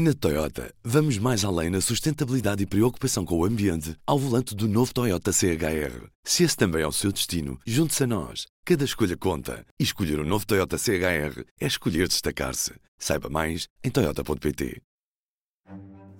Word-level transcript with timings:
Na 0.00 0.14
Toyota, 0.14 0.72
vamos 0.84 1.18
mais 1.18 1.44
além 1.44 1.70
na 1.70 1.80
sustentabilidade 1.80 2.62
e 2.62 2.66
preocupação 2.66 3.24
com 3.24 3.36
o 3.36 3.44
ambiente 3.44 3.96
ao 4.06 4.16
volante 4.16 4.54
do 4.54 4.68
novo 4.68 4.94
Toyota 4.94 5.32
CHR. 5.32 6.06
Se 6.22 6.44
esse 6.44 6.56
também 6.56 6.82
é 6.82 6.86
o 6.86 6.92
seu 6.92 7.10
destino, 7.10 7.58
junte-se 7.66 8.04
a 8.04 8.06
nós. 8.06 8.46
Cada 8.64 8.84
escolha 8.84 9.16
conta. 9.16 9.66
E 9.76 9.82
escolher 9.82 10.20
o 10.20 10.22
um 10.22 10.24
novo 10.24 10.46
Toyota 10.46 10.78
CHR 10.78 11.42
é 11.60 11.66
escolher 11.66 12.06
destacar-se. 12.06 12.74
Saiba 12.96 13.28
mais 13.28 13.66
em 13.82 13.90
Toyota.pt. 13.90 14.80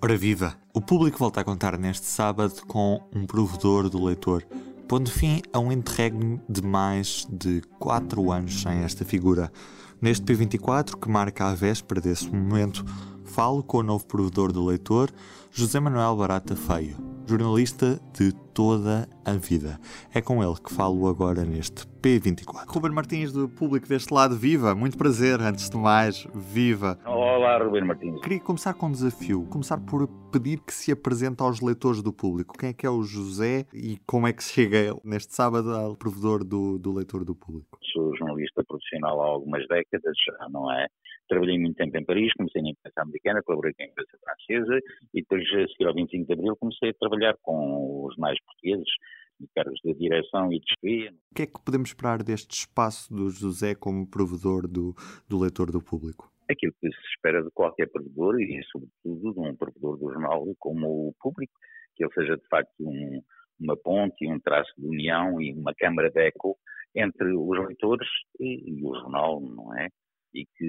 Ora 0.01 0.17
viva! 0.17 0.57
O 0.73 0.81
público 0.81 1.17
volta 1.17 1.39
a 1.39 1.45
contar 1.45 1.77
neste 1.77 2.05
sábado 2.05 2.65
com 2.67 3.01
um 3.15 3.25
provedor 3.25 3.89
do 3.89 4.03
leitor, 4.03 4.45
pondo 4.89 5.09
fim 5.09 5.41
a 5.53 5.59
um 5.59 5.71
interregno 5.71 6.43
de 6.49 6.61
mais 6.61 7.25
de 7.31 7.61
4 7.79 8.29
anos 8.29 8.61
sem 8.61 8.79
esta 8.79 9.05
figura. 9.05 9.49
Neste 10.01 10.25
P24, 10.25 10.99
que 10.99 11.09
marca 11.09 11.45
a 11.45 11.55
véspera 11.55 12.01
desse 12.01 12.29
momento, 12.29 12.85
falo 13.29 13.63
com 13.63 13.77
o 13.77 13.83
novo 13.83 14.05
provedor 14.07 14.51
do 14.51 14.65
leitor, 14.65 15.09
José 15.51 15.79
Manuel 15.79 16.17
Barata 16.17 16.55
Feio, 16.55 16.95
jornalista 17.27 17.99
de 18.17 18.33
toda 18.53 19.07
a 19.23 19.33
vida. 19.33 19.79
É 20.13 20.19
com 20.19 20.43
ele 20.43 20.55
que 20.55 20.73
falo 20.73 21.07
agora 21.07 21.45
neste 21.45 21.85
P24. 22.01 22.65
Ruben 22.67 22.91
Martins, 22.91 23.31
do 23.31 23.47
público 23.47 23.87
deste 23.87 24.11
lado, 24.11 24.35
viva! 24.35 24.73
Muito 24.73 24.97
prazer, 24.97 25.39
antes 25.39 25.69
de 25.69 25.77
mais, 25.77 26.27
viva! 26.33 26.97
Olá, 27.05 27.63
Ruben 27.63 27.85
Martins. 27.85 28.19
Queria 28.21 28.39
começar 28.39 28.73
com 28.73 28.87
um 28.87 28.91
desafio, 28.91 29.45
começar 29.49 29.77
por 29.79 30.07
pedir 30.31 30.59
que 30.59 30.73
se 30.73 30.91
apresente 30.91 31.41
aos 31.43 31.61
leitores 31.61 32.01
do 32.01 32.11
público. 32.11 32.57
Quem 32.57 32.69
é 32.69 32.73
que 32.73 32.85
é 32.85 32.89
o 32.89 33.03
José 33.03 33.65
e 33.73 33.97
como 34.07 34.27
é 34.27 34.33
que 34.33 34.43
se 34.43 34.53
chega 34.53 34.95
neste 35.03 35.35
sábado 35.35 35.71
ao 35.73 35.95
provedor 35.95 36.43
do, 36.43 36.79
do 36.79 36.91
leitor 36.91 37.23
do 37.23 37.35
público? 37.35 37.77
Sou 37.93 38.15
jornalista 38.17 38.63
profissional 38.67 39.21
há 39.21 39.25
algumas 39.27 39.67
décadas, 39.67 40.15
já 40.25 40.49
não 40.49 40.71
é? 40.71 40.87
Trabalhei 41.29 41.59
muito 41.59 41.75
tempo 41.75 41.95
em 41.95 42.03
Paris, 42.03 42.33
comecei 42.33 42.59
na 42.63 42.69
imprensa 42.69 43.01
americana, 43.03 43.43
colaborei 43.43 43.71
com 43.75 43.83
a 43.83 43.85
imprensa 43.85 44.17
francesa 44.23 44.79
e 45.13 45.21
depois, 45.21 45.43
a 45.43 45.67
seguir 45.67 45.85
ao 45.85 45.93
25 45.93 46.25
de 46.25 46.33
Abril, 46.33 46.55
comecei 46.55 46.89
a 46.89 46.93
trabalhar 46.95 47.35
com 47.43 48.07
os 48.07 48.17
mais 48.17 48.35
portugueses, 48.43 48.89
cargos 49.55 49.79
de 49.85 49.93
direção 49.93 50.51
e 50.51 50.59
de 50.59 50.65
escrevia. 50.71 51.11
O 51.31 51.35
que 51.35 51.43
é 51.43 51.45
que 51.45 51.63
podemos 51.63 51.89
esperar 51.89 52.23
deste 52.23 52.51
espaço 52.51 53.13
do 53.13 53.29
José 53.29 53.75
como 53.75 54.09
provedor 54.09 54.67
do, 54.67 54.95
do 55.29 55.39
leitor 55.39 55.71
do 55.71 55.79
público? 55.79 56.31
Aquilo 56.49 56.73
que 56.81 56.89
se 56.89 57.07
espera 57.13 57.43
de 57.43 57.51
qualquer 57.51 57.87
provedor 57.91 58.41
e, 58.41 58.59
sobretudo, 58.63 59.33
de 59.33 59.39
um 59.39 59.55
provedor 59.55 59.97
do 59.97 60.11
jornal 60.11 60.43
como 60.57 61.09
o 61.09 61.13
público, 61.21 61.53
que 61.95 62.03
ele 62.03 62.13
seja, 62.13 62.37
de 62.37 62.47
facto, 62.49 62.73
um, 62.79 63.21
uma 63.59 63.77
ponte, 63.77 64.27
um 64.27 64.39
traço 64.39 64.73
de 64.79 64.87
união 64.87 65.39
e 65.39 65.53
uma 65.53 65.75
câmara 65.75 66.09
de 66.09 66.19
eco 66.19 66.57
entre 66.95 67.31
os 67.35 67.67
leitores 67.67 68.09
e, 68.39 68.79
e 68.79 68.83
o 68.83 68.95
jornal, 68.95 69.39
não 69.39 69.77
é? 69.77 69.89
e 70.33 70.45
que 70.45 70.65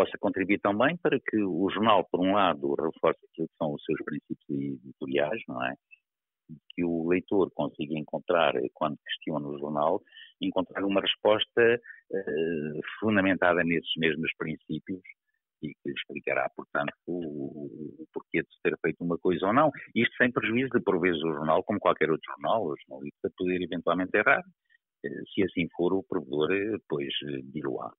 possa 0.00 0.16
contribuir 0.18 0.58
também 0.60 0.96
para 0.96 1.20
que 1.20 1.36
o 1.36 1.68
jornal, 1.68 2.08
por 2.10 2.20
um 2.20 2.32
lado, 2.32 2.74
reforce 2.74 3.20
aquilo 3.30 3.48
que 3.48 3.56
são 3.58 3.74
os 3.74 3.84
seus 3.84 3.98
princípios 4.02 4.80
editoriais, 4.82 5.42
não 5.46 5.62
é? 5.62 5.74
Que 6.74 6.84
o 6.84 7.06
leitor 7.06 7.50
consiga 7.54 7.98
encontrar, 7.98 8.54
quando 8.72 8.96
questiona 9.06 9.46
o 9.46 9.58
jornal, 9.58 10.00
encontrar 10.40 10.84
uma 10.84 11.02
resposta 11.02 11.80
uh, 12.12 12.80
fundamentada 12.98 13.62
nesses 13.62 13.90
mesmos 13.98 14.32
princípios 14.38 15.02
e 15.62 15.68
que 15.68 15.90
explicará, 15.90 16.48
portanto, 16.56 16.94
o, 17.06 18.00
o, 18.00 18.06
porquê 18.14 18.40
de 18.40 18.48
se 18.48 18.62
ter 18.62 18.74
feito 18.80 19.04
uma 19.04 19.18
coisa 19.18 19.48
ou 19.48 19.52
não. 19.52 19.70
Isto 19.94 20.16
sem 20.16 20.32
prejuízo 20.32 20.70
de, 20.70 20.80
por 20.80 20.98
vezes, 20.98 21.22
o 21.22 21.34
jornal, 21.34 21.62
como 21.62 21.78
qualquer 21.78 22.10
outro 22.10 22.24
jornal, 22.32 22.64
o 22.64 22.74
jornalista 22.88 23.30
poder 23.36 23.60
eventualmente 23.60 24.16
errar. 24.16 24.42
Uh, 25.04 25.28
se 25.34 25.42
assim 25.42 25.68
for, 25.76 25.92
o 25.92 26.02
provedor, 26.02 26.50
uh, 26.50 26.80
pois, 26.88 27.12
dir-o-á 27.52 27.92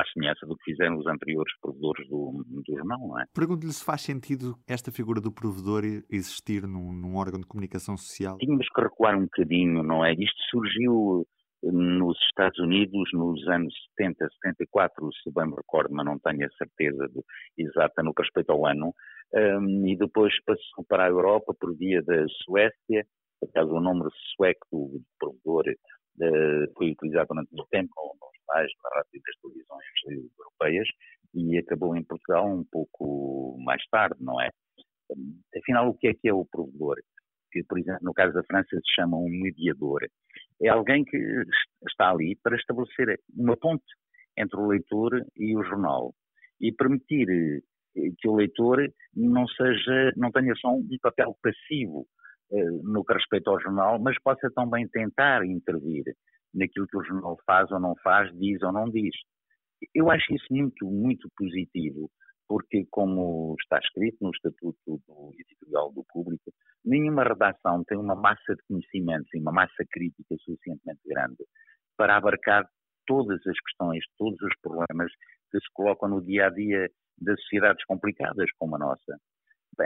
à 0.00 0.04
semelhança 0.12 0.46
do 0.46 0.56
que 0.56 0.70
fizeram 0.70 0.98
os 0.98 1.06
anteriores 1.06 1.52
provedores 1.60 2.08
do, 2.08 2.44
do 2.46 2.62
jornal, 2.66 2.98
não 3.00 3.20
é? 3.20 3.24
Pergunto-lhe 3.34 3.72
se 3.72 3.84
faz 3.84 4.02
sentido 4.02 4.54
esta 4.68 4.90
figura 4.90 5.20
do 5.20 5.32
provedor 5.32 5.84
existir 6.10 6.66
num, 6.66 6.92
num, 6.92 7.16
órgão 7.16 7.40
de 7.40 7.46
comunicação 7.46 7.96
social. 7.96 8.36
Tínhamos 8.38 8.66
que 8.74 8.80
recuar 8.80 9.16
um 9.16 9.22
bocadinho, 9.22 9.82
não 9.82 10.04
é? 10.04 10.12
Isto 10.12 10.40
surgiu 10.50 11.26
eh, 11.64 11.70
nos 11.70 12.18
Estados 12.28 12.58
Unidos 12.58 13.08
nos 13.12 13.46
anos 13.48 13.74
70, 13.98 14.28
74, 14.42 15.08
se 15.22 15.30
bem 15.32 15.46
me 15.46 15.56
recordo, 15.56 15.94
mas 15.94 16.06
não 16.06 16.18
tenho 16.18 16.46
a 16.46 16.50
certeza 16.56 17.08
do, 17.08 17.24
exata 17.58 18.02
no 18.02 18.14
que 18.14 18.22
respeita 18.22 18.52
ao 18.52 18.66
ano, 18.66 18.94
um, 19.32 19.86
e 19.86 19.96
depois 19.96 20.32
passou 20.44 20.84
para 20.88 21.04
a 21.04 21.08
Europa 21.08 21.54
por 21.58 21.76
via 21.76 22.02
da 22.02 22.26
Suécia, 22.44 23.04
acaso 23.42 23.72
o 23.72 23.80
nome 23.80 24.08
sueco 24.34 24.66
do 24.72 25.00
provedor 25.18 25.64
foi 26.76 26.90
utilizado 26.92 27.28
durante 27.28 27.54
muito 27.54 27.68
tempo 27.70 27.92
jornais, 28.50 28.70
na 28.82 28.90
rádio 28.96 29.20
das 29.24 29.36
televisões 29.40 30.32
europeias 30.38 30.88
e 31.34 31.58
acabou 31.58 31.96
em 31.96 32.04
Portugal 32.04 32.48
um 32.48 32.64
pouco 32.64 33.56
mais 33.64 33.82
tarde, 33.90 34.16
não 34.20 34.40
é? 34.40 34.50
Afinal, 35.56 35.88
o 35.88 35.94
que 35.94 36.08
é 36.08 36.14
que 36.14 36.28
é 36.28 36.34
o 36.34 36.44
provedor? 36.44 36.96
Que, 37.52 37.62
por 37.64 37.78
exemplo, 37.78 38.00
no 38.02 38.12
caso 38.12 38.32
da 38.32 38.44
França 38.44 38.68
se 38.70 38.94
chama 38.94 39.16
um 39.16 39.28
mediador. 39.28 40.06
É 40.62 40.68
alguém 40.68 41.04
que 41.04 41.16
está 41.88 42.10
ali 42.10 42.36
para 42.42 42.56
estabelecer 42.56 43.20
uma 43.36 43.56
ponte 43.56 43.84
entre 44.36 44.58
o 44.58 44.66
leitor 44.66 45.24
e 45.36 45.56
o 45.56 45.64
jornal 45.64 46.14
e 46.60 46.72
permitir 46.72 47.28
eh, 47.96 48.10
que 48.18 48.28
o 48.28 48.36
leitor 48.36 48.86
não 49.14 49.46
seja, 49.48 50.12
não 50.16 50.30
tenha 50.30 50.54
só 50.56 50.68
um 50.68 50.86
papel 51.02 51.36
passivo 51.42 52.06
eh, 52.06 52.19
no 52.82 53.04
que 53.04 53.14
respeita 53.14 53.50
ao 53.50 53.60
jornal, 53.60 53.98
mas 53.98 54.20
possa 54.22 54.50
também 54.54 54.88
tentar 54.88 55.44
intervir 55.44 56.04
naquilo 56.54 56.86
que 56.86 56.96
o 56.96 57.04
jornal 57.04 57.36
faz 57.46 57.70
ou 57.70 57.78
não 57.78 57.94
faz, 58.02 58.30
diz 58.38 58.60
ou 58.62 58.72
não 58.72 58.90
diz. 58.90 59.14
Eu 59.94 60.10
acho 60.10 60.34
isso 60.34 60.46
muito, 60.50 60.86
muito 60.86 61.28
positivo, 61.36 62.10
porque, 62.48 62.84
como 62.90 63.54
está 63.60 63.78
escrito 63.78 64.18
no 64.20 64.30
Estatuto 64.30 65.00
do 65.06 65.30
Editorial 65.38 65.92
do 65.92 66.04
Público, 66.12 66.52
nenhuma 66.84 67.22
redação 67.22 67.84
tem 67.84 67.96
uma 67.96 68.16
massa 68.16 68.54
de 68.54 68.62
conhecimentos 68.68 69.28
e 69.32 69.38
uma 69.38 69.52
massa 69.52 69.84
crítica 69.90 70.34
suficientemente 70.40 71.00
grande 71.06 71.44
para 71.96 72.16
abarcar 72.16 72.68
todas 73.06 73.40
as 73.46 73.60
questões, 73.60 74.04
todos 74.18 74.40
os 74.42 74.52
problemas 74.60 75.12
que 75.50 75.58
se 75.58 75.66
colocam 75.72 76.08
no 76.08 76.20
dia 76.22 76.46
a 76.46 76.50
dia 76.50 76.88
das 77.20 77.40
sociedades 77.42 77.84
complicadas 77.84 78.50
como 78.58 78.76
a 78.76 78.78
nossa. 78.78 79.18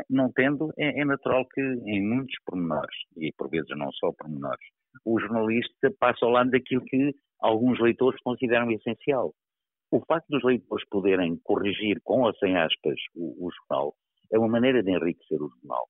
Não 0.08 0.30
tendo, 0.32 0.72
é, 0.78 1.00
é, 1.00 1.04
natural 1.04 1.46
que 1.48 1.60
em 1.60 2.02
muitos 2.02 2.34
pormenores, 2.44 2.96
e 3.16 3.32
por 3.32 3.48
vezes 3.48 3.68
não 3.76 3.90
só 3.92 4.12
pormenores, 4.12 4.64
o 5.04 5.18
jornalista 5.20 5.92
passa 5.98 6.24
ao 6.24 6.32
lado 6.32 6.50
daquilo 6.50 6.84
que 6.84 7.14
alguns 7.40 7.80
leitores 7.80 8.20
consideram 8.22 8.70
essencial. 8.70 9.32
O 9.90 10.00
facto 10.04 10.26
dos 10.28 10.42
leitores 10.42 10.86
poderem 10.88 11.38
corrigir 11.44 12.00
com 12.02 12.22
ou 12.22 12.34
sem 12.36 12.56
aspas 12.56 12.96
o, 13.14 13.46
o 13.46 13.50
jornal 13.52 13.94
é 14.32 14.38
uma 14.38 14.48
maneira 14.48 14.82
de 14.82 14.90
enriquecer 14.90 15.40
o 15.40 15.48
jornal. 15.48 15.86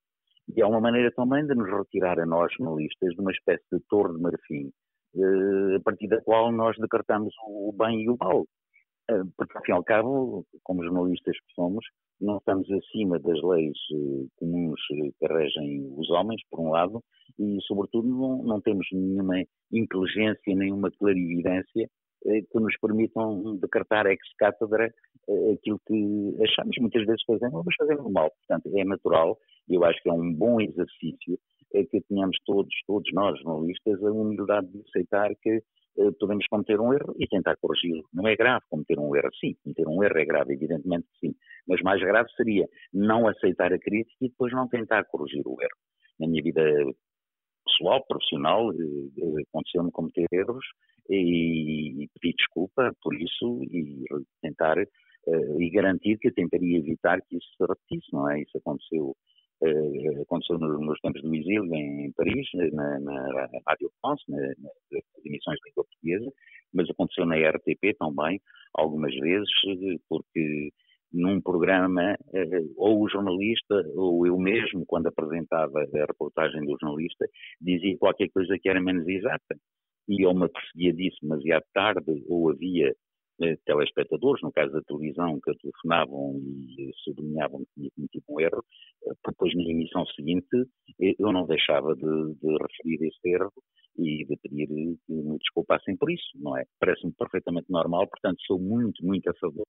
E 0.55 0.61
é 0.61 0.67
uma 0.67 0.81
maneira 0.81 1.11
também 1.13 1.47
de 1.47 1.55
nos 1.55 1.71
retirar 1.71 2.21
a 2.21 2.27
nós, 2.27 2.53
jornalistas, 2.59 3.15
de 3.15 3.21
uma 3.21 3.33
espécie 3.33 3.65
de 3.73 3.81
torre 3.89 4.15
de 4.15 4.21
marfim, 4.21 4.71
eh, 5.17 5.77
a 5.77 5.81
partir 5.81 6.09
da 6.09 6.21
qual 6.21 6.53
nós 6.53 6.77
decretamos 6.79 7.33
o 7.47 7.73
bem 7.73 8.03
e 8.03 8.11
o 8.11 8.17
mal. 8.21 8.45
Eh, 9.11 9.23
porque, 9.37 9.57
ao 9.57 9.65
fim 9.65 9.73
e 9.73 9.75
ao 9.75 9.85
cabo, 9.85 10.47
como 10.63 10.83
jornalistas 10.83 11.37
que 11.37 11.55
somos, 11.55 11.85
não 12.21 12.39
estamos 12.39 12.71
acima 12.71 13.19
das 13.19 13.41
leis 13.43 13.77
eh, 13.93 14.27
comuns 14.37 14.81
eh, 14.93 15.11
que 15.19 15.27
regem 15.27 15.93
os 15.97 16.09
homens, 16.11 16.41
por 16.51 16.61
um 16.61 16.71
lado, 16.71 17.03
e, 17.39 17.59
sobretudo, 17.67 18.09
não, 18.09 18.43
não 18.43 18.61
temos 18.63 18.87
nenhuma 18.93 19.43
inteligência, 19.73 20.55
nenhuma 20.55 20.91
clarividência 20.91 21.89
que 22.25 22.59
nos 22.59 22.75
permitam 22.79 23.57
decretar 23.57 24.07
ex 24.07 24.19
cátedra 24.39 24.91
aquilo 25.53 25.79
que 25.87 26.35
achamos 26.43 26.75
muitas 26.81 27.05
vezes 27.05 27.23
fazendo, 27.27 27.63
mas 27.63 27.75
fazendo 27.77 28.11
mal. 28.11 28.31
Portanto, 28.31 28.75
é 28.79 28.83
natural, 28.83 29.37
e 29.69 29.75
eu 29.75 29.85
acho 29.85 30.03
que 30.03 30.09
é 30.09 30.13
um 30.15 30.33
bom 30.33 30.59
exercício 30.59 31.39
que 31.71 32.01
tenhamos 32.09 32.39
todos, 32.47 32.75
todos 32.87 33.13
nós, 33.13 33.39
jornalistas, 33.41 34.03
a 34.03 34.11
humildade 34.11 34.69
de 34.69 34.81
aceitar 34.89 35.35
que 35.43 35.63
podemos 36.19 36.47
cometer 36.49 36.81
um 36.81 36.93
erro 36.93 37.15
e 37.19 37.27
tentar 37.27 37.57
corrigi-lo. 37.57 38.05
Não 38.13 38.27
é 38.27 38.35
grave 38.35 38.65
cometer 38.69 38.99
um 38.99 39.15
erro, 39.15 39.31
sim, 39.41 39.55
cometer 39.63 39.87
um 39.87 40.03
erro 40.03 40.19
é 40.19 40.25
grave, 40.25 40.55
evidentemente 40.55 41.07
sim, 41.21 41.35
mas 41.69 41.81
mais 41.83 42.01
grave 42.01 42.29
seria 42.37 42.69
não 42.93 43.29
aceitar 43.29 43.73
a 43.73 43.79
crítica 43.79 44.17
e 44.21 44.29
depois 44.29 44.53
não 44.53 44.69
tentar 44.69 45.05
corrigir 45.05 45.43
o 45.47 45.61
erro. 45.61 45.79
Na 46.19 46.27
minha 46.27 46.43
vida 46.43 46.63
pessoal, 47.65 48.05
profissional, 48.07 48.73
eh, 48.73 48.77
eh, 49.19 49.43
aconteceu-me 49.49 49.91
cometer 49.91 50.27
erros 50.33 50.65
e, 51.11 52.09
pedir 52.21 52.35
desculpa 52.37 52.93
por 53.03 53.15
isso 53.15 53.63
e 53.65 54.05
tentar 54.43 54.77
e 55.59 55.71
garantir 55.71 56.19
que 56.19 56.29
eu 56.29 56.35
tentaria 56.35 56.79
evitar 56.79 57.19
que 57.23 57.37
isso 57.37 57.49
se 57.57 57.65
repetisse, 57.67 58.13
não 58.13 58.29
é? 58.31 58.43
Isso 58.43 58.59
aconteceu 58.59 59.17
Uh, 59.63 60.23
aconteceu 60.23 60.59
nos, 60.59 60.81
nos, 60.81 61.01
tempos 61.01 61.23
do 61.23 61.35
exílio 61.35 61.75
em 61.75 62.13
Paris, 62.13 62.47
na, 62.73 63.01
na 63.01 63.49
Rádio 63.67 63.91
France, 64.01 64.23
na, 64.29 64.39
nas 64.39 65.25
emissões 65.25 65.59
de 65.59 65.71
língua 65.71 65.85
portuguesa, 65.85 66.33
mas 66.73 66.91
aconteceu 66.91 67.25
na 67.25 67.37
RTP 67.37 67.97
também, 67.99 68.41
algumas 68.75 69.15
vezes, 69.15 69.49
porque 70.09 70.71
num 71.15 71.41
programa, 71.41 72.17
ou 72.77 73.03
o 73.03 73.09
jornalista, 73.09 73.75
ou 73.95 74.27
eu 74.27 74.37
mesmo, 74.37 74.85
quando 74.85 75.07
apresentava 75.07 75.81
a 75.81 76.07
reportagem 76.07 76.61
do 76.63 76.77
jornalista, 76.81 77.27
dizia 77.61 77.97
qualquer 77.97 78.29
coisa 78.31 78.59
que 78.61 78.69
era 78.69 78.81
menos 78.81 79.07
exata. 79.07 79.57
E 80.09 80.27
ou 80.27 80.35
me 80.35 80.49
perseguia 80.49 80.93
disso 80.93 81.17
demasiado 81.23 81.65
tarde, 81.73 82.25
ou 82.29 82.51
havia 82.51 82.89
eh, 82.89 82.95
telespectadores, 83.65 84.43
no 84.43 84.53
caso 84.53 84.73
da 84.73 84.83
televisão, 84.83 85.41
que 85.41 85.55
telefonavam 85.59 86.37
e 86.79 86.91
sublinhavam 87.05 87.61
que 87.61 87.75
tinha 87.75 87.91
cometido 87.97 88.25
um 88.29 88.41
erro, 88.41 88.65
eh, 89.07 89.13
depois 89.27 89.55
na 89.55 89.63
emissão 89.63 90.07
seguinte 90.07 90.49
eu 90.99 91.33
não 91.33 91.47
deixava 91.47 91.95
de, 91.95 92.03
de 92.03 92.57
referir 92.61 93.09
esse 93.09 93.29
erro 93.29 93.53
e 93.97 94.25
de 94.25 94.37
pedir 94.37 94.67
que 94.67 95.13
me 95.13 95.39
desculpassem 95.39 95.97
por 95.97 96.11
isso, 96.11 96.27
não 96.37 96.57
é? 96.57 96.65
Parece-me 96.81 97.13
perfeitamente 97.13 97.71
normal, 97.71 98.09
portanto 98.09 98.39
sou 98.47 98.59
muito, 98.59 99.05
muito 99.05 99.29
a 99.31 99.35
favor 99.35 99.67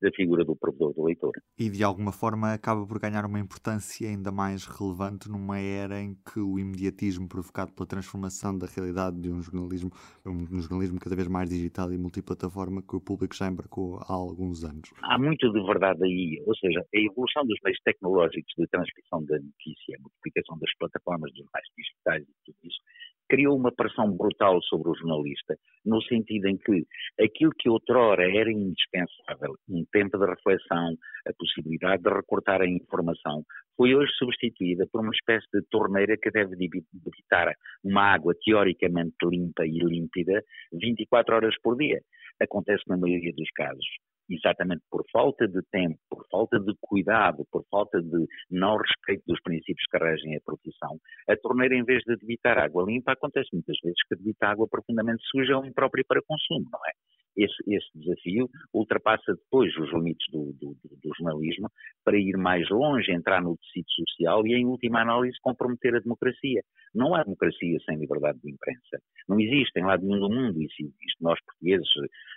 da 0.00 0.10
figura 0.12 0.44
do 0.44 0.56
provedor 0.56 0.94
do 0.94 1.04
leitor. 1.04 1.32
E 1.58 1.68
de 1.68 1.82
alguma 1.82 2.12
forma 2.12 2.52
acaba 2.52 2.86
por 2.86 2.98
ganhar 3.00 3.24
uma 3.24 3.40
importância 3.40 4.08
ainda 4.08 4.30
mais 4.30 4.64
relevante 4.64 5.28
numa 5.28 5.58
era 5.58 6.00
em 6.00 6.14
que 6.14 6.38
o 6.38 6.58
imediatismo 6.58 7.28
provocado 7.28 7.72
pela 7.72 7.86
transformação 7.86 8.56
da 8.56 8.66
realidade 8.66 9.20
de 9.20 9.30
um 9.30 9.42
jornalismo, 9.42 9.90
um 10.24 10.60
jornalismo 10.60 11.00
cada 11.00 11.16
vez 11.16 11.26
mais 11.28 11.48
digital 11.48 11.92
e 11.92 11.98
multiplataforma 11.98 12.82
que 12.82 12.96
o 12.96 13.00
público 13.00 13.34
já 13.34 13.48
embarcou 13.48 13.98
há 13.98 14.12
alguns 14.12 14.64
anos. 14.64 14.90
Há 15.02 15.18
muito 15.18 15.52
de 15.52 15.62
verdade 15.66 16.04
aí, 16.04 16.42
ou 16.46 16.56
seja, 16.56 16.80
a 16.80 16.98
evolução 16.98 17.44
dos 17.44 17.58
meios 17.64 17.78
tecnológicos 17.84 18.54
de 18.56 18.66
transcrição 18.68 19.24
da 19.24 19.36
notícia, 19.36 19.96
a 19.98 20.02
multiplicação 20.02 20.58
das 20.58 20.67
plataformas 20.78 21.32
dos 21.32 21.46
mais 21.52 21.64
digitais 21.76 22.22
e 22.22 22.34
tudo 22.44 22.58
isso, 22.64 22.80
criou 23.28 23.56
uma 23.56 23.70
pressão 23.70 24.10
brutal 24.16 24.60
sobre 24.62 24.90
o 24.90 24.94
jornalista, 24.94 25.56
no 25.84 26.02
sentido 26.02 26.48
em 26.48 26.56
que 26.56 26.86
aquilo 27.20 27.52
que 27.58 27.68
outrora 27.68 28.24
era 28.24 28.50
indispensável, 28.50 29.54
um 29.68 29.84
tempo 29.92 30.18
de 30.18 30.26
reflexão, 30.26 30.96
a 31.26 31.32
possibilidade 31.38 32.02
de 32.02 32.10
recortar 32.10 32.62
a 32.62 32.66
informação, 32.66 33.44
foi 33.76 33.94
hoje 33.94 34.10
substituída 34.16 34.86
por 34.90 35.02
uma 35.02 35.12
espécie 35.12 35.46
de 35.52 35.62
torneira 35.70 36.16
que 36.20 36.30
deve 36.30 36.56
debitar 36.56 37.54
uma 37.84 38.14
água 38.14 38.34
teoricamente 38.42 39.14
limpa 39.24 39.64
e 39.66 39.78
límpida 39.78 40.42
24 40.72 41.36
horas 41.36 41.54
por 41.62 41.76
dia. 41.76 42.00
Acontece 42.40 42.82
na 42.88 42.96
maioria 42.96 43.32
dos 43.34 43.50
casos 43.50 43.86
exatamente 44.28 44.82
por 44.90 45.04
falta 45.10 45.46
de 45.46 45.60
tempo, 45.70 45.98
por 46.08 46.26
falta 46.30 46.58
de 46.58 46.74
cuidado, 46.80 47.46
por 47.50 47.64
falta 47.70 48.00
de 48.00 48.26
não 48.50 48.76
respeito 48.76 49.24
dos 49.26 49.40
princípios 49.42 49.86
que 49.90 49.98
regem 49.98 50.36
a 50.36 50.40
profissão, 50.44 50.98
a 51.28 51.36
torneira, 51.36 51.74
em 51.74 51.84
vez 51.84 52.02
de 52.04 52.16
debitar 52.16 52.58
água 52.58 52.84
limpa, 52.84 53.12
acontece 53.12 53.48
muitas 53.52 53.76
vezes 53.82 53.98
que 54.08 54.16
debita 54.16 54.48
água 54.48 54.68
profundamente 54.68 55.22
suja 55.30 55.56
ou 55.56 55.64
imprópria 55.64 56.04
para 56.06 56.22
consumo, 56.22 56.68
não 56.70 56.80
é? 56.86 56.92
Esse, 57.38 57.56
esse 57.66 57.86
desafio 57.94 58.48
ultrapassa 58.74 59.34
depois 59.34 59.74
os 59.76 59.90
limites 59.92 60.26
do, 60.32 60.52
do, 60.54 60.76
do, 60.82 61.10
jornalismo 61.16 61.70
para 62.04 62.18
ir 62.18 62.36
mais 62.36 62.68
longe, 62.68 63.12
entrar 63.12 63.40
no 63.40 63.56
tecido 63.56 63.86
social 63.90 64.46
e, 64.46 64.54
em 64.54 64.66
última 64.66 65.02
análise, 65.02 65.38
comprometer 65.40 65.94
a 65.94 66.00
democracia. 66.00 66.62
Não 66.94 67.14
há 67.14 67.22
democracia 67.22 67.78
sem 67.84 67.98
liberdade 67.98 68.38
de 68.42 68.50
imprensa. 68.50 68.98
Não 69.28 69.38
existe 69.38 69.78
em 69.78 69.84
lado 69.84 70.04
nenhum 70.04 70.20
do 70.20 70.28
mundo 70.28 70.60
isso 70.60 70.74
existe. 70.80 71.22
Nós, 71.22 71.38
portugueses, 71.44 71.88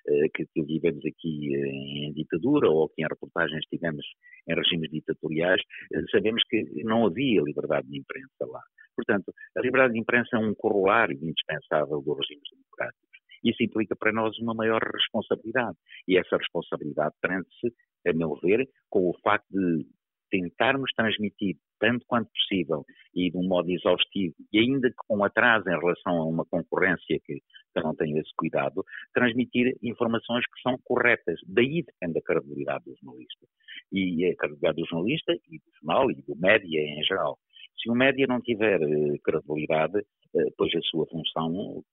eh, 0.07 0.27
que, 0.33 0.45
que 0.53 0.63
vivemos 0.63 1.03
aqui 1.05 1.55
eh, 1.55 2.07
em 2.07 2.13
ditadura 2.13 2.69
ou 2.69 2.89
que 2.89 3.01
em 3.01 3.07
reportagens 3.07 3.63
estivemos 3.63 4.05
em 4.47 4.55
regimes 4.55 4.89
ditatoriais, 4.91 5.61
eh, 5.93 6.01
sabemos 6.11 6.43
que 6.49 6.63
não 6.83 7.05
havia 7.05 7.41
liberdade 7.41 7.87
de 7.87 7.97
imprensa 7.97 8.45
lá. 8.47 8.61
Portanto, 8.95 9.33
a 9.55 9.61
liberdade 9.61 9.93
de 9.93 9.99
imprensa 9.99 10.35
é 10.35 10.39
um 10.39 10.53
corolário 10.53 11.17
indispensável 11.21 12.01
dos 12.01 12.17
regimes 12.17 12.49
democráticos. 12.51 12.60
Isso 13.43 13.63
implica 13.63 13.95
para 13.95 14.11
nós 14.11 14.37
uma 14.39 14.53
maior 14.53 14.81
responsabilidade. 14.81 15.77
E 16.07 16.17
essa 16.17 16.37
responsabilidade 16.37 17.15
prende-se, 17.21 17.73
a 18.07 18.13
meu 18.13 18.35
ver, 18.41 18.67
com 18.89 19.09
o 19.09 19.17
facto 19.23 19.47
de 19.51 19.85
tentarmos 20.31 20.91
transmitir 20.95 21.57
tanto 21.79 22.05
quanto 22.07 22.29
possível 22.31 22.85
e 23.13 23.29
de 23.29 23.37
um 23.37 23.47
modo 23.47 23.69
exaustivo, 23.69 24.35
e 24.53 24.59
ainda 24.59 24.89
com 25.07 25.23
atraso 25.23 25.67
em 25.67 25.77
relação 25.77 26.15
a 26.15 26.25
uma 26.25 26.45
concorrência 26.45 27.19
que, 27.25 27.35
que 27.35 27.83
não 27.83 27.93
tem 27.95 28.17
esse 28.17 28.29
cuidado, 28.37 28.85
transmitir 29.13 29.75
informações 29.81 30.45
que 30.45 30.61
são 30.61 30.77
corretas. 30.83 31.39
Daí 31.47 31.83
depende 31.83 32.19
a 32.19 32.21
credibilidade 32.21 32.85
do 32.85 32.95
jornalista. 32.95 33.45
E 33.91 34.25
a 34.25 34.35
credibilidade 34.35 34.81
do 34.81 34.87
jornalista 34.87 35.33
e 35.33 35.57
do 35.57 35.71
jornal 35.79 36.11
e 36.11 36.21
do 36.21 36.35
média 36.37 36.79
em 36.79 37.03
geral. 37.03 37.37
Se 37.81 37.89
o 37.89 37.95
média 37.95 38.27
não 38.27 38.39
tiver 38.39 38.79
eh, 38.81 39.17
credibilidade, 39.23 39.97
eh, 40.35 40.49
pois 40.55 40.73
a 40.75 40.81
sua 40.81 41.07
função 41.07 41.83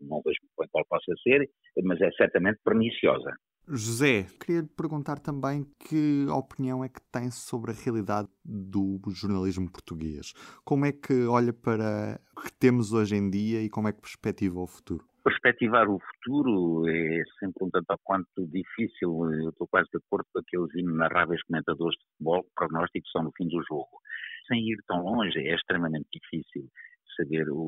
não 0.00 0.22
vejo 0.24 0.38
bem 0.58 0.68
qual 0.70 0.84
possa 0.86 1.12
ser, 1.22 1.48
mas 1.82 2.00
é 2.00 2.10
certamente 2.12 2.58
perniciosa. 2.64 3.34
José, 3.70 4.24
queria 4.40 4.62
lhe 4.62 4.68
perguntar 4.68 5.18
também 5.18 5.66
que 5.78 6.26
opinião 6.30 6.82
é 6.82 6.88
que 6.88 7.02
tem 7.12 7.30
sobre 7.30 7.70
a 7.70 7.74
realidade 7.74 8.26
do 8.42 8.98
jornalismo 9.10 9.70
português. 9.70 10.32
Como 10.64 10.86
é 10.86 10.92
que 10.92 11.26
olha 11.26 11.52
para 11.52 12.18
o 12.34 12.40
que 12.40 12.52
temos 12.58 12.94
hoje 12.94 13.14
em 13.14 13.28
dia 13.28 13.60
e 13.60 13.68
como 13.68 13.88
é 13.88 13.92
que 13.92 14.00
perspectiva 14.00 14.58
o 14.58 14.66
futuro? 14.66 15.04
Perspectivar 15.22 15.86
o 15.86 15.98
futuro 15.98 16.88
é 16.88 17.22
sempre 17.38 17.62
um 17.62 17.70
tanto 17.70 17.94
quanto 18.02 18.46
difícil. 18.46 19.30
Eu 19.42 19.50
estou 19.50 19.68
quase 19.68 19.90
de 19.92 19.98
acordo 19.98 20.26
com 20.32 20.38
aqueles 20.38 20.74
inenarráveis 20.74 21.42
comentadores 21.42 21.98
de 21.98 22.04
futebol 22.12 22.44
que 22.44 22.50
prognósticos 22.56 23.10
são 23.10 23.24
no 23.24 23.32
fim 23.36 23.48
do 23.48 23.62
jogo. 23.68 24.00
Sem 24.46 24.66
ir 24.66 24.78
tão 24.86 25.02
longe, 25.02 25.38
é 25.38 25.54
extremamente 25.54 26.06
difícil 26.10 26.70
saber 27.18 27.50
o, 27.50 27.58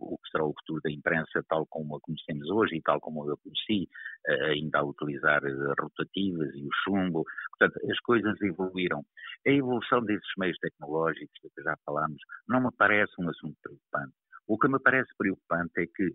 o, 0.00 0.18
será 0.34 0.44
o 0.44 0.54
futuro 0.58 0.80
da 0.82 0.90
imprensa 0.90 1.44
tal 1.48 1.64
como 1.66 1.96
a 1.96 2.00
conhecemos 2.00 2.50
hoje 2.50 2.76
e 2.76 2.82
tal 2.82 3.00
como 3.00 3.30
eu 3.30 3.36
conheci, 3.38 3.88
eh, 4.26 4.50
ainda 4.50 4.80
a 4.80 4.84
utilizar 4.84 5.44
eh, 5.44 5.74
rotativas 5.80 6.52
e 6.54 6.66
o 6.66 6.70
chumbo. 6.82 7.24
Portanto, 7.50 7.80
as 7.90 8.00
coisas 8.00 8.40
evoluíram. 8.42 9.04
A 9.46 9.50
evolução 9.50 10.02
desses 10.02 10.32
meios 10.36 10.58
tecnológicos, 10.58 11.38
que 11.40 11.62
já 11.62 11.76
falámos, 11.84 12.20
não 12.48 12.60
me 12.60 12.70
parece 12.76 13.12
um 13.18 13.28
assunto 13.28 13.56
preocupante. 13.62 14.14
O 14.46 14.58
que 14.58 14.68
me 14.68 14.80
parece 14.80 15.10
preocupante 15.16 15.72
é 15.80 15.86
que 15.86 16.12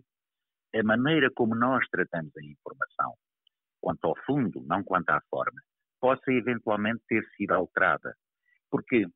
a 0.78 0.82
maneira 0.84 1.30
como 1.34 1.54
nós 1.54 1.84
tratamos 1.90 2.32
a 2.36 2.44
informação, 2.44 3.14
quanto 3.80 4.04
ao 4.06 4.16
fundo, 4.24 4.62
não 4.66 4.84
quanto 4.84 5.10
à 5.10 5.20
forma, 5.30 5.60
possa 6.00 6.30
eventualmente 6.30 7.02
ter 7.08 7.24
sido 7.36 7.52
alterada. 7.52 8.14
Porque 8.70 9.06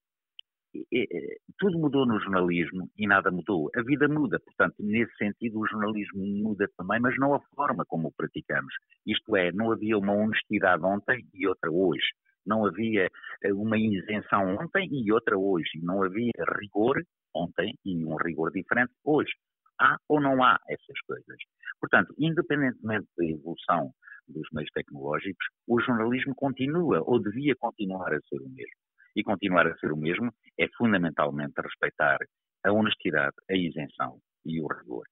tudo 1.58 1.78
mudou 1.78 2.06
no 2.06 2.20
jornalismo 2.20 2.88
e 2.98 3.06
nada 3.06 3.30
mudou. 3.30 3.70
A 3.76 3.82
vida 3.82 4.08
muda, 4.08 4.40
portanto, 4.40 4.74
nesse 4.80 5.14
sentido, 5.16 5.58
o 5.58 5.66
jornalismo 5.66 6.24
muda 6.42 6.68
também, 6.76 7.00
mas 7.00 7.16
não 7.18 7.34
a 7.34 7.40
forma 7.54 7.84
como 7.86 8.08
o 8.08 8.12
praticamos. 8.12 8.74
Isto 9.06 9.36
é, 9.36 9.52
não 9.52 9.72
havia 9.72 9.96
uma 9.96 10.12
honestidade 10.12 10.84
ontem 10.84 11.24
e 11.32 11.46
outra 11.46 11.70
hoje. 11.70 12.06
Não 12.46 12.66
havia 12.66 13.08
eh, 13.42 13.52
uma 13.52 13.78
isenção 13.78 14.56
ontem 14.56 14.88
e 14.90 15.10
outra 15.12 15.38
hoje. 15.38 15.80
Não 15.82 16.02
havia 16.02 16.32
rigor 16.60 17.02
ontem 17.34 17.74
e 17.84 18.04
um 18.04 18.16
rigor 18.16 18.50
diferente 18.52 18.92
hoje. 19.04 19.32
Há 19.80 19.96
ou 20.08 20.20
não 20.20 20.42
há 20.42 20.58
essas 20.68 21.00
coisas? 21.06 21.36
Portanto, 21.80 22.14
independentemente 22.18 23.08
da 23.16 23.24
evolução 23.24 23.90
dos 24.28 24.46
meios 24.52 24.70
tecnológicos, 24.72 25.46
o 25.66 25.80
jornalismo 25.80 26.34
continua 26.34 27.02
ou 27.04 27.20
devia 27.20 27.54
continuar 27.56 28.12
a 28.12 28.20
ser 28.20 28.40
o 28.40 28.48
mesmo 28.48 28.83
e 29.16 29.22
continuar 29.22 29.66
a 29.66 29.76
ser 29.76 29.92
o 29.92 29.96
mesmo 29.96 30.32
é 30.58 30.68
fundamentalmente 30.76 31.54
respeitar 31.60 32.18
a 32.64 32.72
honestidade, 32.72 33.34
a 33.50 33.54
isenção 33.54 34.18
e 34.44 34.60
o 34.60 34.66
rigor. 34.66 35.04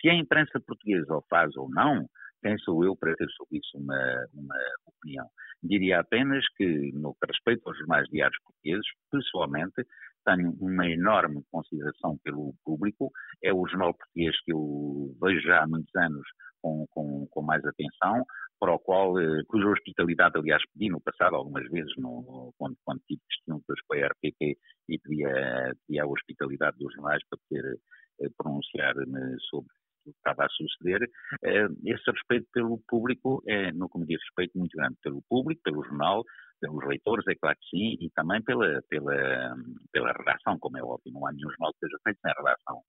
Se 0.00 0.08
a 0.08 0.14
imprensa 0.14 0.60
portuguesa 0.66 1.14
o 1.14 1.24
faz 1.28 1.54
ou 1.56 1.68
não, 1.70 2.06
quem 2.42 2.56
sou 2.58 2.84
eu 2.84 2.96
para 2.96 3.14
ter 3.16 3.28
sobre 3.36 3.58
isso 3.58 3.76
uma, 3.76 4.26
uma 4.32 4.56
opinião? 4.86 5.26
Diria 5.62 6.00
apenas 6.00 6.44
que, 6.56 6.90
no 6.94 7.14
que 7.14 7.26
respeita 7.26 7.62
aos 7.66 7.76
jornais 7.78 8.08
diários 8.08 8.38
portugueses, 8.42 8.86
pessoalmente, 9.10 9.86
tenho 10.24 10.52
uma 10.60 10.88
enorme 10.88 11.42
consideração 11.50 12.18
pelo 12.24 12.54
público. 12.64 13.10
É 13.42 13.52
o 13.52 13.66
jornal 13.66 13.94
português 13.94 14.34
que 14.42 14.52
eu 14.52 15.14
vejo 15.20 15.40
já 15.42 15.62
há 15.62 15.66
muitos 15.66 15.94
anos 15.96 16.26
com, 16.60 16.86
com, 16.90 17.26
com 17.30 17.42
mais 17.42 17.64
atenção 17.64 18.24
para 18.60 18.74
o 18.74 18.78
qual, 18.78 19.18
eh, 19.18 19.42
cuja 19.48 19.68
hospitalidade, 19.68 20.38
aliás, 20.38 20.62
pedi 20.72 20.90
no 20.90 21.00
passado 21.00 21.34
algumas 21.34 21.66
vezes, 21.70 21.92
no, 21.96 22.52
quando, 22.58 22.76
quando 22.84 23.00
tive 23.08 23.20
questões 23.28 23.62
com 23.88 23.94
a 23.94 24.06
RPP 24.06 24.58
e 24.88 24.98
pedia, 24.98 25.74
pedia 25.86 26.02
a 26.02 26.06
hospitalidade 26.06 26.76
dos 26.78 26.92
jornais 26.94 27.22
para 27.28 27.38
poder 27.48 27.78
eh, 28.20 28.28
pronunciar-me 28.36 29.40
sobre 29.48 29.70
o 30.06 30.12
que 30.12 30.16
estava 30.18 30.44
a 30.44 30.48
suceder, 30.50 31.08
eh, 31.42 31.68
esse 31.86 32.10
respeito 32.10 32.46
pelo 32.52 32.78
público 32.86 33.42
é, 33.48 33.72
no 33.72 33.88
que 33.88 33.98
me 33.98 34.06
diz 34.06 34.20
respeito, 34.22 34.58
muito 34.58 34.76
grande 34.76 34.96
pelo 35.02 35.22
público, 35.28 35.62
pelo 35.64 35.82
jornal, 35.84 36.22
pelos 36.60 36.86
leitores, 36.86 37.26
é 37.28 37.34
claro 37.34 37.56
que 37.58 37.76
sim, 37.76 37.96
e 37.98 38.10
também 38.10 38.42
pela, 38.42 38.82
pela, 38.90 39.54
pela 39.90 40.12
redação, 40.12 40.58
como 40.58 40.76
é 40.76 40.82
óbvio, 40.82 41.12
não 41.12 41.26
há 41.26 41.32
nenhum 41.32 41.48
jornal 41.50 41.72
que 41.72 41.86
seja 41.86 41.98
feito 42.04 42.20
sem 42.20 42.32
redação. 42.36 42.82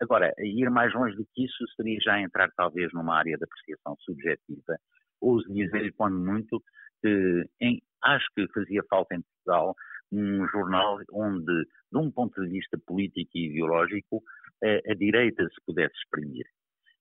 Agora, 0.00 0.32
ir 0.38 0.70
mais 0.70 0.92
longe 0.94 1.14
do 1.16 1.26
que 1.34 1.44
isso 1.44 1.64
seria 1.76 1.98
já 2.02 2.20
entrar 2.20 2.50
talvez 2.56 2.92
numa 2.92 3.16
área 3.16 3.36
de 3.36 3.44
apreciação 3.44 3.96
subjetiva 4.00 4.78
ouso 5.20 5.46
dizer, 5.52 5.92
quando 5.96 6.18
muito, 6.18 6.62
que 7.02 7.44
em, 7.60 7.80
acho 8.02 8.26
que 8.34 8.46
fazia 8.52 8.82
falta 8.88 9.14
em 9.14 9.22
Portugal 9.22 9.74
um 10.12 10.46
jornal 10.48 10.98
onde, 11.12 11.64
de 11.92 11.98
um 11.98 12.10
ponto 12.10 12.40
de 12.42 12.48
vista 12.48 12.78
político 12.86 13.30
e 13.34 13.50
ideológico, 13.50 14.22
a, 14.62 14.92
a 14.92 14.94
direita 14.94 15.44
se 15.44 15.64
pudesse 15.64 15.94
exprimir. 15.94 16.46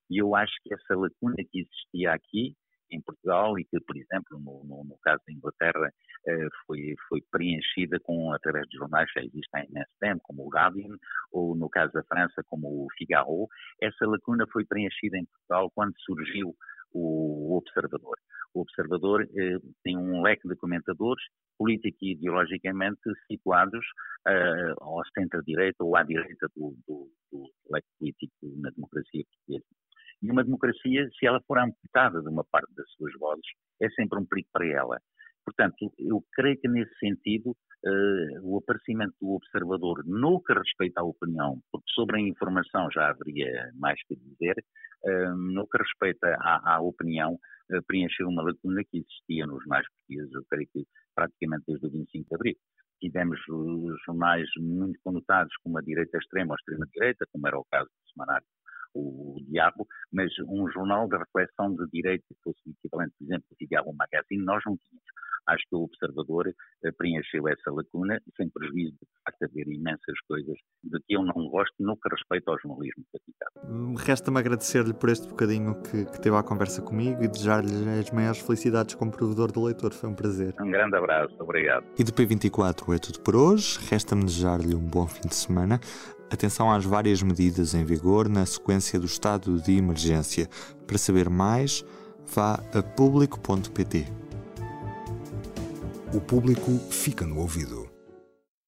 E 0.09 0.21
eu 0.21 0.35
acho 0.35 0.53
que 0.63 0.73
essa 0.73 0.95
lacuna 0.95 1.35
que 1.51 1.61
existia 1.61 2.13
aqui, 2.13 2.55
em 2.91 3.01
Portugal, 3.01 3.57
e 3.59 3.65
que, 3.65 3.79
por 3.79 3.95
exemplo, 3.95 4.39
no, 4.39 4.63
no, 4.63 4.83
no 4.83 4.97
caso 5.01 5.21
da 5.27 5.33
Inglaterra, 5.33 5.91
eh, 6.27 6.47
foi, 6.65 6.95
foi, 7.07 7.21
preenchida 7.31 7.99
com, 7.99 8.33
através 8.33 8.67
de 8.67 8.77
jornais 8.77 9.11
que 9.11 9.19
existem 9.19 9.67
nesse 9.71 9.91
tempo, 9.99 10.21
como 10.23 10.45
o 10.45 10.49
Guardian, 10.49 10.95
ou 11.31 11.55
no 11.55 11.69
caso 11.69 11.93
da 11.93 12.03
França, 12.03 12.43
como 12.47 12.67
o 12.67 12.87
Figaro, 12.97 13.47
essa 13.81 14.05
lacuna 14.05 14.45
foi 14.51 14.65
preenchida 14.65 15.17
em 15.17 15.25
Portugal 15.25 15.71
quando 15.73 15.93
surgiu 15.99 16.55
o 16.93 17.55
observador. 17.57 18.17
O 18.53 18.61
Observador 18.61 19.21
eh, 19.23 19.59
tem 19.83 19.95
um 19.95 20.21
leque 20.23 20.47
de 20.47 20.55
comentadores, 20.55 21.23
político 21.57 21.97
e 22.01 22.13
ideologicamente 22.13 23.01
situados 23.27 23.85
uh, 24.27 24.81
ao 24.83 25.01
centro-direita 25.13 25.83
ou 25.83 25.95
à 25.95 26.03
direita 26.03 26.47
do, 26.55 26.75
do, 26.87 27.11
do 27.31 27.51
leque 27.69 27.87
político 27.99 28.33
na 28.57 28.69
democracia 28.71 29.23
portuguesa. 29.25 29.78
E 30.21 30.31
uma 30.31 30.43
democracia, 30.43 31.07
se 31.17 31.25
ela 31.25 31.41
for 31.47 31.57
amputada 31.57 32.21
de 32.21 32.29
uma 32.29 32.43
parte 32.43 32.73
das 32.75 32.89
suas 32.91 33.13
vozes, 33.19 33.45
é 33.81 33.89
sempre 33.91 34.19
um 34.19 34.25
perigo 34.25 34.49
para 34.51 34.67
ela. 34.67 34.99
Portanto, 35.45 35.91
eu 35.97 36.23
creio 36.33 36.59
que 36.59 36.67
nesse 36.67 36.93
sentido 36.99 37.51
uh, 37.51 38.39
o 38.43 38.57
aparecimento 38.57 39.15
do 39.19 39.31
observador 39.31 40.03
no 40.05 40.41
que 40.43 40.53
respeita 40.53 41.01
à 41.01 41.03
opinião, 41.03 41.59
porque 41.71 41.89
sobre 41.93 42.17
a 42.17 42.21
informação 42.21 42.87
já 42.91 43.09
haveria 43.09 43.71
mais 43.75 43.99
que 44.03 44.15
dizer, 44.15 44.55
uh, 45.05 45.35
no 45.35 45.67
que 45.67 45.77
respeita 45.77 46.35
à, 46.41 46.75
à 46.75 46.81
opinião, 46.81 47.33
uh, 47.33 47.83
preencheu 47.87 48.27
uma 48.27 48.43
lacuna 48.43 48.83
que 48.83 48.99
existia 48.99 49.47
nos 49.47 49.63
jornais 49.63 49.87
portugueses, 49.89 50.33
eu 50.33 50.43
creio 50.49 50.67
que 50.71 50.85
praticamente 51.15 51.63
desde 51.67 51.87
o 51.87 51.91
25 51.91 52.29
de 52.29 52.35
abril. 52.35 52.55
Tivemos 52.99 53.39
jornais 54.05 54.47
muito 54.57 54.99
conotados 55.01 55.55
como 55.63 55.77
a 55.77 55.81
direita 55.81 56.17
extrema 56.17 56.51
ou 56.51 56.55
extrema-direita, 56.55 57.25
como 57.31 57.47
era 57.47 57.57
o 57.57 57.65
caso 57.71 57.85
do 57.87 58.11
semanário 58.11 58.45
o 58.93 59.37
Diabo, 59.47 59.87
mas 60.11 60.31
um 60.47 60.69
jornal 60.71 61.07
de 61.07 61.17
reflexão 61.17 61.73
de 61.75 61.85
direita 61.91 62.25
que 62.29 62.41
fosse 62.43 62.59
equivalente, 62.69 63.13
por 63.17 63.25
exemplo, 63.25 63.45
ao 63.51 63.67
Diabo 63.67 63.93
Magazine, 63.93 64.43
nós 64.43 64.61
não 64.65 64.77
tínhamos. 64.77 65.09
Acho 65.47 65.63
que 65.67 65.75
o 65.75 65.83
Observador 65.83 66.47
eh, 66.83 66.91
preencheu 66.91 67.47
essa 67.47 67.71
lacuna, 67.71 68.21
sem 68.37 68.49
prejuízo 68.49 68.91
de 68.91 69.07
facto 69.25 69.43
haver 69.43 69.67
imensas 69.67 70.19
coisas 70.27 70.55
de 70.83 70.99
que 70.99 71.15
eu 71.15 71.23
não 71.23 71.49
gosto 71.49 71.73
no 71.79 71.97
que 71.97 72.09
respeita 72.09 72.51
ao 72.51 72.59
jornalismo 72.59 73.03
praticado. 73.11 73.73
Hum, 73.73 73.95
resta-me 73.95 74.39
agradecer-lhe 74.39 74.93
por 74.93 75.09
este 75.09 75.27
bocadinho 75.27 75.81
que, 75.81 76.05
que 76.05 76.21
teve 76.21 76.35
a 76.35 76.43
conversa 76.43 76.81
comigo 76.83 77.23
e 77.23 77.27
desejar-lhe 77.27 77.99
as 77.99 78.11
maiores 78.11 78.39
felicidades 78.39 78.93
como 78.93 79.11
provedor 79.11 79.51
do 79.51 79.63
leitor. 79.63 79.91
Foi 79.91 80.09
um 80.09 80.15
prazer. 80.15 80.53
Um 80.59 80.69
grande 80.69 80.95
abraço, 80.95 81.35
obrigado. 81.39 81.85
E 81.97 82.03
do 82.03 82.11
P24 82.11 82.95
é 82.95 82.99
tudo 82.99 83.19
por 83.21 83.35
hoje. 83.35 83.79
Resta-me 83.89 84.25
desejar-lhe 84.25 84.75
um 84.75 84.87
bom 84.87 85.07
fim 85.07 85.27
de 85.27 85.35
semana. 85.35 85.79
Atenção 86.31 86.71
às 86.71 86.85
várias 86.85 87.21
medidas 87.23 87.73
em 87.73 87.83
vigor 87.83 88.29
na 88.29 88.45
sequência 88.45 88.99
do 88.99 89.05
estado 89.05 89.59
de 89.61 89.77
emergência. 89.77 90.47
Para 90.85 90.97
saber 90.97 91.29
mais, 91.29 91.83
vá 92.33 92.63
a 92.73 92.83
público.pt. 92.83 94.05
O 96.13 96.21
público 96.21 96.79
fica 96.89 97.25
no 97.25 97.39
ouvido. 97.39 97.89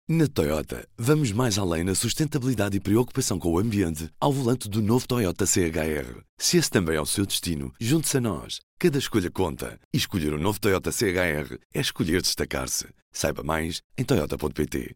Na 0.09 0.25
Toyota, 0.25 0.87
vamos 0.97 1.33
mais 1.33 1.57
além 1.57 1.83
na 1.83 1.93
sustentabilidade 1.93 2.77
e 2.77 2.79
preocupação 2.79 3.37
com 3.37 3.51
o 3.51 3.59
ambiente 3.59 4.09
ao 4.21 4.31
volante 4.31 4.69
do 4.69 4.81
novo 4.81 5.05
Toyota 5.05 5.45
CHR. 5.45 6.21
Se 6.37 6.55
esse 6.57 6.71
também 6.71 6.95
é 6.95 7.01
o 7.01 7.05
seu 7.05 7.25
destino, 7.25 7.73
junte-se 7.77 8.15
a 8.15 8.21
nós. 8.21 8.61
Cada 8.79 8.97
escolha 8.97 9.29
conta. 9.29 9.77
E 9.93 9.97
escolher 9.97 10.31
o 10.31 10.37
um 10.37 10.41
novo 10.41 10.61
Toyota 10.61 10.93
CHR 10.93 11.57
é 11.73 11.81
escolher 11.81 12.21
destacar-se. 12.21 12.87
Saiba 13.11 13.43
mais 13.43 13.81
em 13.97 14.05
Toyota.pt. 14.05 14.95